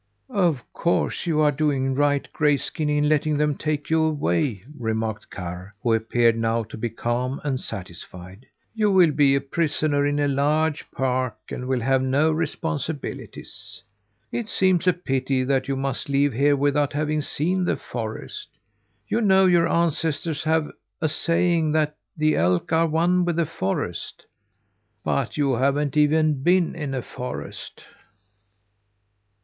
[0.33, 5.75] "Of course you are doing right, Grayskin, in letting them take you away," remarked Karr,
[5.83, 8.47] who appeared now to be calm and satisfied.
[8.73, 13.83] "You will be a prisoner in a large park and will have no responsibilities.
[14.31, 18.47] It seems a pity that you must leave here without having seen the forest.
[19.07, 20.67] You know your ancestors have
[20.99, 24.25] a saying that 'the elk are one with the forest.'
[25.03, 27.85] But you haven't even been in a forest!"